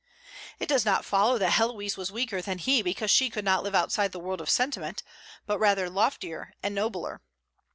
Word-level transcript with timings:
It 0.57 0.67
does 0.67 0.83
not 0.83 1.05
follow 1.05 1.37
that 1.37 1.51
Héloïse 1.59 1.95
was 1.95 2.11
weaker 2.11 2.41
than 2.41 2.57
he 2.57 2.81
because 2.81 3.11
she 3.11 3.29
could 3.29 3.45
not 3.45 3.61
live 3.61 3.75
outside 3.75 4.11
the 4.11 4.19
world 4.19 4.41
of 4.41 4.49
sentiment, 4.49 5.03
but 5.45 5.59
rather 5.59 5.91
loftier 5.91 6.53
and 6.63 6.73
nobler. 6.73 7.21